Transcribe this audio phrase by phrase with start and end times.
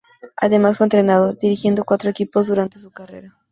[0.35, 3.37] Además fue entrenador, dirigiendo cuatro equipos durante su carrera.